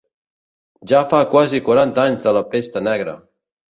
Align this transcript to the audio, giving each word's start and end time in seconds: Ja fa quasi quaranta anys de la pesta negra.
Ja 0.93 1.01
fa 1.11 1.19
quasi 1.33 1.61
quaranta 1.67 2.07
anys 2.07 2.25
de 2.29 2.33
la 2.39 2.43
pesta 2.55 2.87
negra. 2.89 3.15